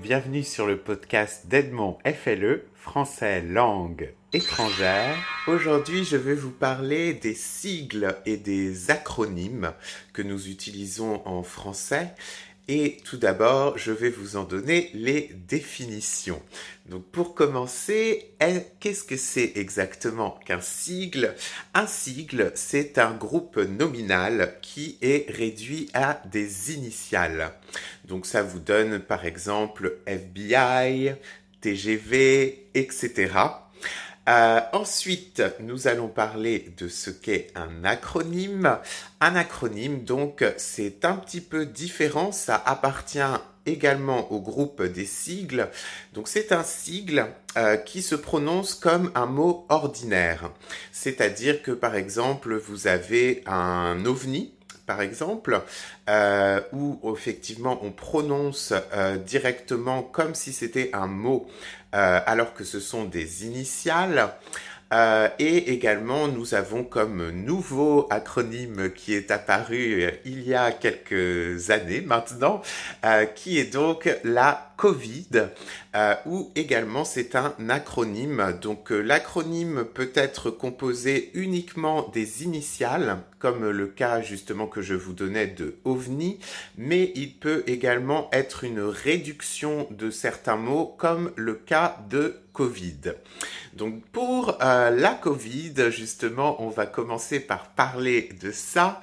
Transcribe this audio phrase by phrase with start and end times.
[0.00, 5.14] bienvenue sur le podcast d'Edmond FLE, français langue étrangère.
[5.46, 9.72] Aujourd'hui, je vais vous parler des sigles et des acronymes
[10.14, 12.14] que nous utilisons en français
[12.68, 16.40] et tout d'abord, je vais vous en donner les définitions.
[16.86, 18.32] Donc pour commencer,
[18.78, 21.34] qu'est-ce que c'est exactement qu'un sigle?
[21.74, 27.52] Un sigle, c'est un groupe nominal qui est réduit à des initiales.
[28.04, 31.14] Donc ça vous donne par exemple FBI,
[31.60, 33.32] TGV, etc.
[34.28, 38.78] Euh, ensuite, nous allons parler de ce qu'est un acronyme.
[39.20, 42.30] Un acronyme, donc, c'est un petit peu différent.
[42.30, 43.18] Ça appartient
[43.66, 45.68] également au groupe des sigles.
[46.12, 50.50] Donc, c'est un sigle euh, qui se prononce comme un mot ordinaire.
[50.92, 54.52] C'est-à-dire que, par exemple, vous avez un ovni
[54.90, 55.62] par exemple,
[56.08, 61.46] euh, où effectivement on prononce euh, directement comme si c'était un mot,
[61.94, 64.30] euh, alors que ce sont des initiales.
[65.38, 72.00] et également, nous avons comme nouveau acronyme qui est apparu il y a quelques années
[72.00, 72.60] maintenant,
[73.36, 75.50] qui est donc la Covid,
[75.94, 78.58] euh, ou également c'est un acronyme.
[78.62, 84.94] Donc euh, l'acronyme peut être composé uniquement des initiales, comme le cas justement que je
[84.94, 86.38] vous donnais de OVNI,
[86.78, 93.12] mais il peut également être une réduction de certains mots, comme le cas de Covid.
[93.74, 99.00] Donc pour euh, la Covid, justement, on va commencer par parler de ça.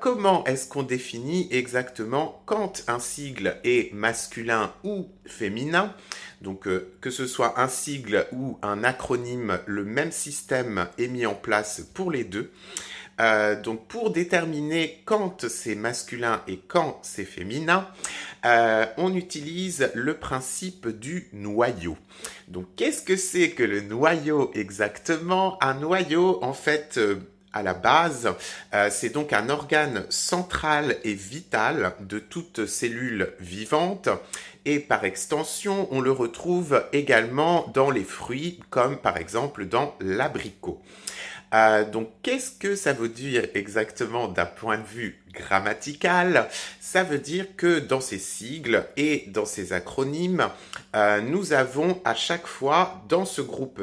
[0.00, 5.94] comment est-ce qu'on définit exactement quand un sigle est masculin ou féminin.
[6.40, 11.26] Donc euh, que ce soit un sigle ou un acronyme, le même système est mis
[11.26, 12.50] en place pour les deux.
[13.20, 17.86] Euh, donc pour déterminer quand c'est masculin et quand c'est féminin,
[18.46, 21.98] euh, on utilise le principe du noyau.
[22.48, 25.62] Donc qu'est-ce que c'est que le noyau exactement?
[25.62, 26.98] Un noyau en fait
[27.52, 28.32] à la base,
[28.74, 34.08] euh, c'est donc un organe central et vital de toute cellule vivante
[34.64, 40.80] et par extension, on le retrouve également dans les fruits comme par exemple dans l'abricot.
[41.52, 46.48] Euh, donc, qu'est-ce que ça veut dire exactement d'un point de vue grammatical
[46.80, 50.48] Ça veut dire que dans ces sigles et dans ces acronymes,
[50.96, 53.80] euh, nous avons à chaque fois, dans ce groupe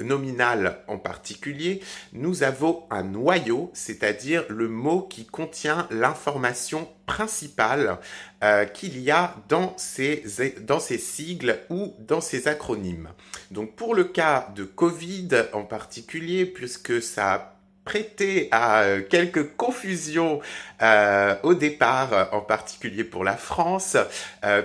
[0.00, 1.80] nominal en particulier,
[2.12, 7.98] nous avons un noyau, c'est-à-dire le mot qui contient l'information principale
[8.44, 10.24] euh, qu'il y a dans ces,
[10.60, 13.08] dans ces sigles ou dans ces acronymes.
[13.50, 17.57] Donc pour le cas de Covid en particulier, puisque ça
[17.88, 20.40] prêté à euh, quelques confusions
[20.82, 23.96] euh, au départ, en particulier pour la France,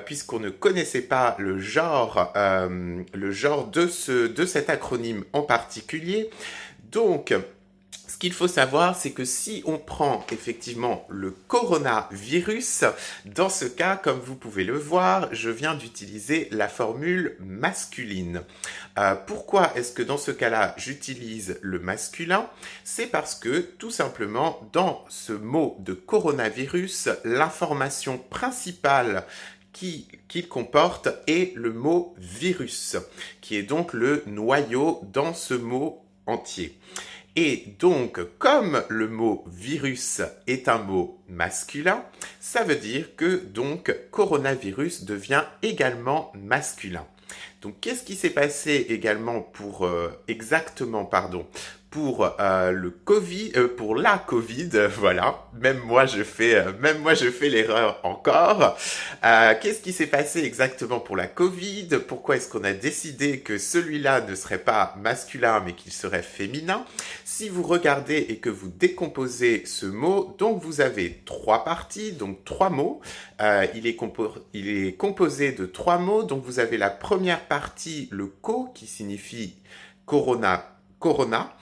[0.05, 6.29] puisqu'on ne connaissait pas le genre, le genre de, ce, de cet acronyme en particulier.
[6.91, 7.33] Donc,
[8.13, 12.83] ce qu'il faut savoir, c'est que si on prend effectivement le coronavirus,
[13.25, 18.43] dans ce cas, comme vous pouvez le voir, je viens d'utiliser la formule masculine.
[18.99, 22.47] Euh, pourquoi est-ce que dans ce cas-là, j'utilise le masculin?
[22.83, 29.25] C'est parce que tout simplement, dans ce mot de coronavirus, l'information principale
[29.71, 32.95] qu'il comporte est le mot virus,
[33.41, 36.77] qui est donc le noyau dans ce mot entier.
[37.35, 42.05] Et donc, comme le mot virus est un mot masculin,
[42.39, 47.07] ça veut dire que donc coronavirus devient également masculin.
[47.63, 51.47] Donc, qu'est-ce qui s'est passé également pour euh, exactement, pardon,
[51.93, 55.45] pour euh, le Covid, euh, pour la Covid, voilà.
[55.53, 58.75] Même moi je fais, euh, même moi je fais l'erreur encore.
[59.21, 61.89] Qu'est-ce qui s'est passé exactement pour la Covid?
[62.07, 66.83] Pourquoi est-ce qu'on a décidé que celui-là ne serait pas masculin mais qu'il serait féminin?
[67.25, 72.43] Si vous regardez et que vous décomposez ce mot, donc vous avez trois parties, donc
[72.43, 73.01] trois mots.
[73.39, 73.97] il, est
[74.53, 76.23] il est composé de trois mots.
[76.23, 79.57] Donc vous avez la première partie, le co, qui signifie
[80.05, 80.72] corona
[81.03, 81.53] corona,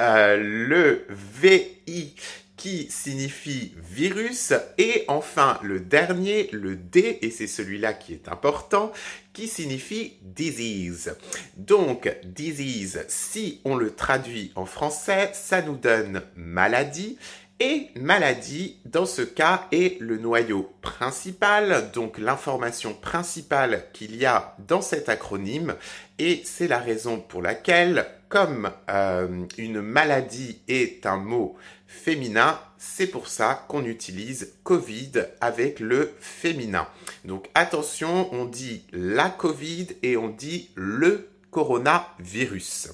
[0.00, 2.16] euh, le VI
[2.56, 8.90] qui signifie virus, et enfin le dernier, le D, et c'est celui-là qui est important,
[9.32, 11.16] qui signifie disease.
[11.56, 17.18] Donc, disease, si on le traduit en français, ça nous donne maladie,
[17.60, 24.56] et maladie, dans ce cas, est le noyau principal, donc l'information principale qu'il y a
[24.66, 25.76] dans cet acronyme,
[26.18, 33.06] et c'est la raison pour laquelle comme euh, une maladie est un mot féminin, c'est
[33.06, 36.86] pour ça qu'on utilise Covid avec le féminin.
[37.24, 42.90] Donc attention, on dit la Covid et on dit le coronavirus.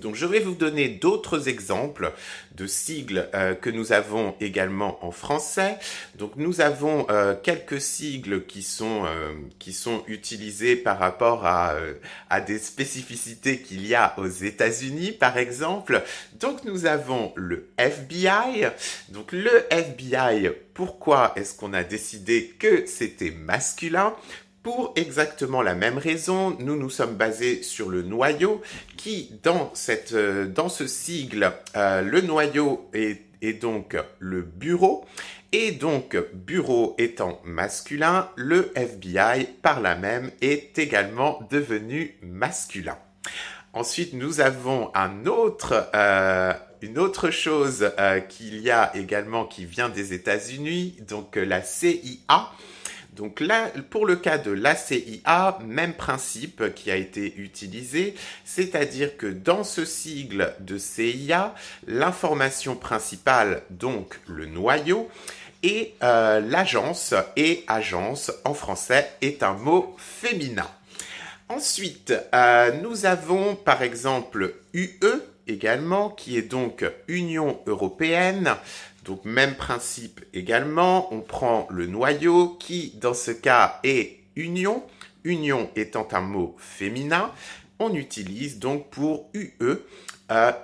[0.00, 2.12] Donc je vais vous donner d'autres exemples
[2.54, 5.78] de sigles euh, que nous avons également en français.
[6.16, 11.74] Donc nous avons euh, quelques sigles qui sont euh, qui sont utilisés par rapport à
[12.30, 16.02] à des spécificités qu'il y a aux États-Unis par exemple.
[16.40, 18.68] Donc nous avons le FBI.
[19.10, 24.14] Donc le FBI, pourquoi est-ce qu'on a décidé que c'était masculin?
[24.66, 28.62] Pour exactement la même raison, nous nous sommes basés sur le noyau
[28.96, 33.22] qui, dans, cette, euh, dans ce sigle, euh, le noyau est,
[33.60, 35.04] donc le bureau.
[35.52, 42.98] Et donc, bureau étant masculin, le FBI, par la même, est également devenu masculin.
[43.72, 46.52] Ensuite, nous avons un autre, euh,
[46.82, 47.92] une autre chose
[48.28, 52.50] qu'il y a également qui vient des États-Unis, donc la CIA.
[53.16, 58.14] Donc là, pour le cas de l'ACIA, même principe qui a été utilisé,
[58.44, 61.54] c'est-à-dire que dans ce sigle de CIA,
[61.86, 65.08] l'information principale, donc le noyau,
[65.62, 70.68] et euh, l'agence et agence en français est un mot féminin.
[71.48, 74.90] Ensuite, euh, nous avons par exemple UE
[75.46, 78.56] également, qui est donc Union européenne.
[79.06, 84.82] Donc même principe également, on prend le noyau qui dans ce cas est union,
[85.22, 87.30] union étant un mot féminin,
[87.78, 89.78] on utilise donc pour UE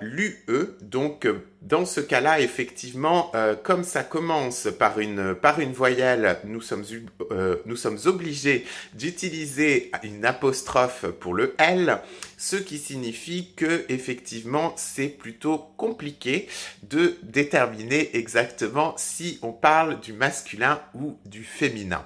[0.00, 0.76] l'UE.
[0.80, 1.26] Donc
[1.60, 6.84] dans ce cas-là, effectivement, euh, comme ça commence par une, par une voyelle, nous sommes,
[7.30, 11.98] euh, nous sommes obligés d'utiliser une apostrophe pour le L,
[12.36, 16.48] ce qui signifie que effectivement c'est plutôt compliqué
[16.82, 22.04] de déterminer exactement si on parle du masculin ou du féminin.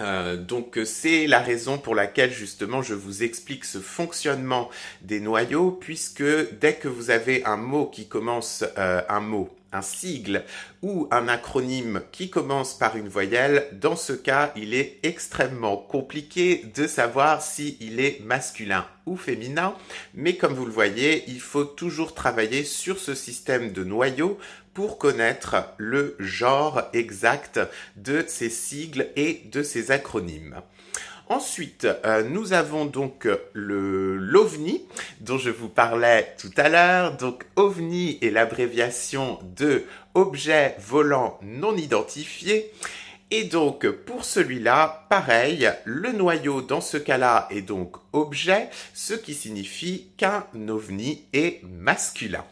[0.00, 4.70] Euh, donc c'est la raison pour laquelle justement je vous explique ce fonctionnement
[5.02, 6.24] des noyaux puisque
[6.60, 10.44] dès que vous avez un mot qui commence euh, un mot un sigle
[10.82, 16.64] ou un acronyme qui commence par une voyelle, dans ce cas, il est extrêmement compliqué
[16.74, 19.74] de savoir s'il est masculin ou féminin,
[20.14, 24.38] mais comme vous le voyez, il faut toujours travailler sur ce système de noyaux
[24.74, 27.60] pour connaître le genre exact
[27.96, 30.60] de ces sigles et de ces acronymes.
[31.30, 34.84] Ensuite, euh, nous avons donc le l'OVNI
[35.20, 37.16] dont je vous parlais tout à l'heure.
[37.16, 39.84] Donc OVNI est l'abréviation de
[40.14, 42.72] objet volant non identifié.
[43.30, 49.34] Et donc pour celui-là, pareil, le noyau dans ce cas-là est donc objet, ce qui
[49.34, 52.44] signifie qu'un ovni est masculin.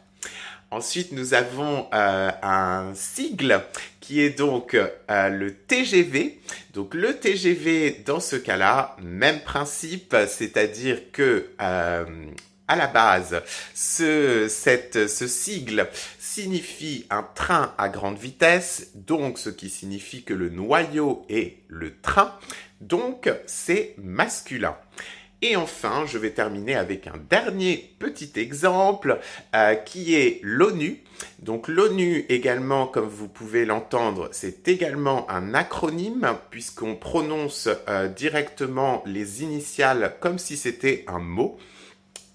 [0.71, 3.63] Ensuite, nous avons euh, un sigle
[4.01, 6.41] qui est donc euh, le TGV.
[6.75, 12.05] Donc le TGV, dans ce cas-là, même principe, c'est-à-dire que euh,
[12.69, 13.41] à la base,
[13.75, 15.89] ce, ce sigle
[16.19, 21.99] signifie un train à grande vitesse, donc ce qui signifie que le noyau est le
[22.03, 22.35] train,
[22.83, 24.77] donc c'est masculin.
[25.41, 29.21] Et enfin, je vais terminer avec un dernier petit exemple
[29.55, 31.05] euh, qui est l'ONU.
[31.39, 39.03] Donc l'ONU également, comme vous pouvez l'entendre, c'est également un acronyme puisqu'on prononce euh, directement
[39.07, 41.57] les initiales comme si c'était un mot.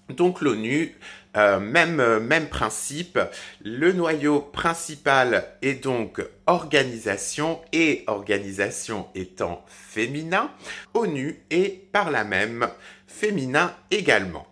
[0.08, 0.96] Donc l'ONU,
[1.36, 3.18] euh, même, même principe,
[3.62, 10.50] le noyau principal est donc organisation et organisation étant féminin,
[10.94, 12.68] ONU est par la même
[13.06, 14.46] féminin également.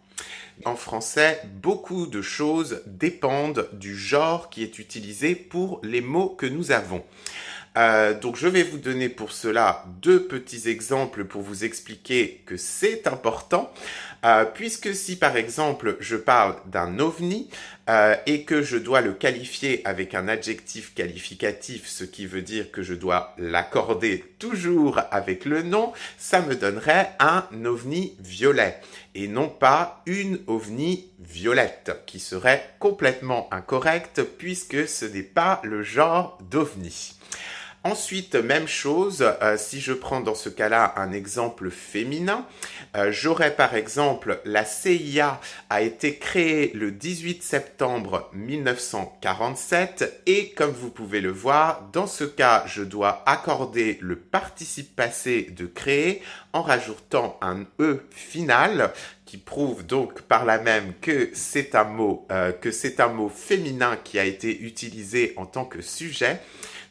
[0.65, 6.47] En français, beaucoup de choses dépendent du genre qui est utilisé pour les mots que
[6.47, 7.03] nous avons.
[7.79, 12.57] Euh, donc je vais vous donner pour cela deux petits exemples pour vous expliquer que
[12.57, 13.73] c'est important,
[14.25, 17.49] euh, puisque si par exemple je parle d'un ovni
[17.91, 22.71] euh, et que je dois le qualifier avec un adjectif qualificatif, ce qui veut dire
[22.71, 28.81] que je dois l'accorder toujours avec le nom, ça me donnerait un ovni violet
[29.14, 35.83] et non pas une ovni violette, qui serait complètement incorrect puisque ce n'est pas le
[35.83, 37.19] genre d'ovni.
[37.85, 42.47] Ensuite, même chose, euh, si je prends dans ce cas-là un exemple féminin,
[42.97, 50.71] euh, j'aurais par exemple la CIA a été créée le 18 septembre 1947 et comme
[50.71, 56.23] vous pouvez le voir, dans ce cas, je dois accorder le participe passé de créer
[56.53, 58.93] en rajoutant un E final
[59.27, 63.29] qui prouve donc par là même que c'est un mot euh, que c'est un mot
[63.29, 66.39] féminin qui a été utilisé en tant que sujet.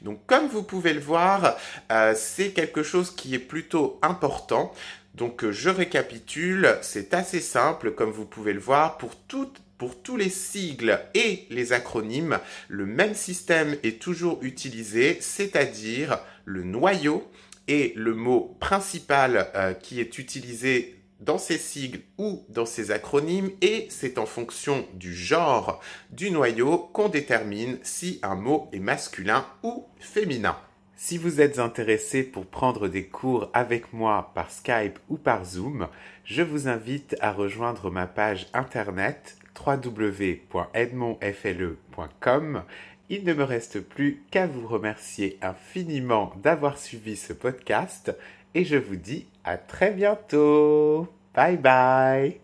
[0.02, 1.58] Donc comme vous pouvez le voir,
[1.92, 4.74] euh, c'est quelque chose qui est plutôt important.
[5.16, 10.30] Donc euh, je récapitule, c'est assez simple comme vous pouvez le voir pour tous les
[10.30, 17.30] sigles et les acronymes, le même système est toujours utilisé, c'est-à-dire le noyau
[17.68, 23.52] et le mot principal euh, qui est utilisé dans ces sigles ou dans ces acronymes
[23.62, 29.46] et c'est en fonction du genre du noyau qu'on détermine si un mot est masculin
[29.64, 30.58] ou féminin.
[31.04, 35.88] Si vous êtes intéressé pour prendre des cours avec moi par Skype ou par Zoom,
[36.26, 39.36] je vous invite à rejoindre ma page internet
[39.66, 42.64] www.edmondfle.com.
[43.10, 48.16] Il ne me reste plus qu'à vous remercier infiniment d'avoir suivi ce podcast
[48.54, 51.08] et je vous dis à très bientôt.
[51.34, 52.41] Bye bye.